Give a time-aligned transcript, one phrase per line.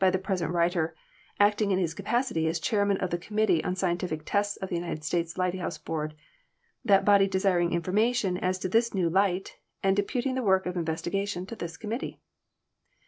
[0.11, 0.95] the present writer,
[1.39, 5.03] acting in his capacity as Chairman of the Committee on Scientific Tests of the United
[5.03, 6.15] States Lighthouse Board,
[6.83, 11.45] that body desiring information as to this new light, and deputing the work of investigation
[11.45, 12.19] to this committee.